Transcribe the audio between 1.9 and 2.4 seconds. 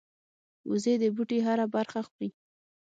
خوري